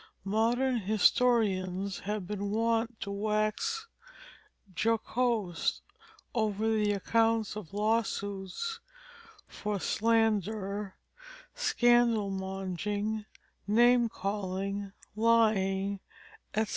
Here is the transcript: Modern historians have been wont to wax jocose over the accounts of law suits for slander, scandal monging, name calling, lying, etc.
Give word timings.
Modern 0.25 0.77
historians 0.77 1.99
have 1.99 2.25
been 2.25 2.49
wont 2.49 2.99
to 3.01 3.11
wax 3.11 3.85
jocose 4.75 5.81
over 6.33 6.67
the 6.69 6.91
accounts 6.93 7.55
of 7.55 7.71
law 7.71 8.01
suits 8.01 8.79
for 9.47 9.79
slander, 9.79 10.95
scandal 11.53 12.31
monging, 12.31 13.25
name 13.67 14.09
calling, 14.09 14.91
lying, 15.15 15.99
etc. 16.55 16.69